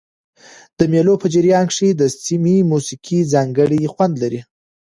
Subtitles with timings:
[0.77, 4.41] د مېلو په جریان کښي د سیمي موسیقي ځانګړی خوند لري.